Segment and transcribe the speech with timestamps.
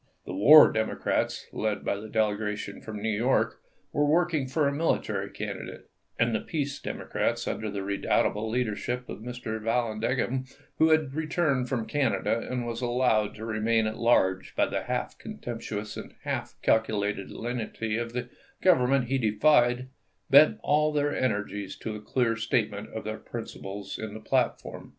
[0.25, 3.61] The war Democrats, led by the delegation from New York,
[3.93, 9.07] were working for a military candidate; and the peace Democrats, under the redoubtable leader ship
[9.09, 9.61] of Mr.
[9.61, 10.45] Vallandigham,
[10.79, 15.19] who had returned from Canada and was allowed to remain at large by the half
[15.19, 18.27] contemptuous and half calculated lenity of the
[18.63, 19.87] Government he defied,
[20.31, 24.89] bent all their energies to a clear statement of their principles in the platform.